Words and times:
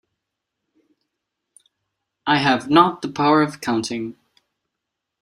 I 2.25 2.37
have 2.39 2.67
not 2.71 3.03
the 3.03 3.07
power 3.07 3.43
of 3.43 3.61
counting. 3.61 4.15